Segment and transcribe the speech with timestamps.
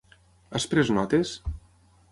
[0.59, 1.37] Has pres notes?